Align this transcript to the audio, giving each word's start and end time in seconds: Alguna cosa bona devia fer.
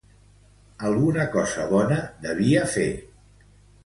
Alguna 0.87 1.25
cosa 1.35 1.65
bona 1.73 1.97
devia 2.23 2.63
fer. 2.77 2.87